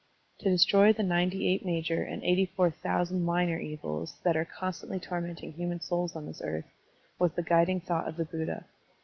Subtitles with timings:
[0.39, 4.99] To destroy the ninety eight major and eighty four thousand minor evils, that are constantly
[4.99, 6.65] tormenting human souls on this earth,
[7.19, 8.65] was the guiding thought of the Buddha.